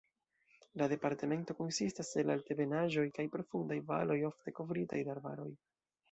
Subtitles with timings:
[0.81, 5.47] La departemento konsistas el altebenaĵoj kaj profundaj valoj ofte kovritaj de arbaroj.